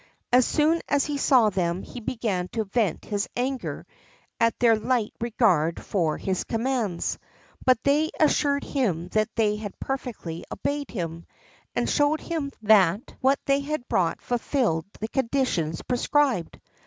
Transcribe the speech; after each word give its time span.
As 0.33 0.47
soon 0.47 0.81
as 0.89 1.05
he 1.05 1.19
saw 1.19 1.51
them 1.51 1.83
he 1.83 1.99
began 1.99 2.47
to 2.53 2.63
vent 2.63 3.05
his 3.05 3.29
anger 3.37 3.85
at 4.39 4.57
their 4.57 4.75
light 4.75 5.13
regard 5.19 5.79
for 5.85 6.17
his 6.17 6.43
commands, 6.43 7.19
but 7.63 7.83
they 7.83 8.09
assured 8.19 8.63
him 8.63 9.09
that 9.09 9.29
they 9.35 9.57
had 9.57 9.79
perfectly 9.79 10.43
obeyed 10.51 10.89
him, 10.89 11.27
and 11.75 11.87
showed 11.87 12.19
him 12.19 12.51
that 12.63 13.13
what 13.21 13.39
they 13.45 13.59
had 13.59 13.87
brought 13.87 14.23
fulfilled 14.23 14.85
the 14.99 15.07
conditions 15.07 15.83
prescribed. 15.83 16.59